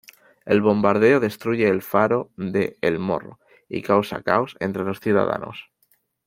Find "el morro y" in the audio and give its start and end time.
2.81-3.83